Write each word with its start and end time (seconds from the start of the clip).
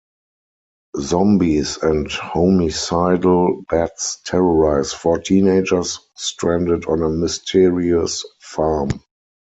Zombies 0.99 1.77
and 1.77 2.07
homicidal 2.11 3.63
bats 3.69 4.17
terrorize 4.25 4.91
four 4.93 5.19
teenagers 5.19 5.99
stranded 6.15 6.85
on 6.87 7.03
a 7.03 7.09
mysterious 7.09 8.25
farm. 8.39 8.89